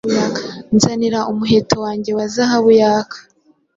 Nzanira 0.75 1.19
umuheto 1.31 1.75
wanjye 1.85 2.11
wa 2.17 2.25
zahabu 2.33 2.71
yaka: 2.81 3.17